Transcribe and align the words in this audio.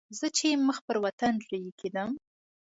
زه 0.17 0.27
چې 0.37 0.47
مخ 0.67 0.77
پر 0.87 0.97
وطن 1.05 1.33
رهي 1.49 1.71
کېدم. 1.79 2.11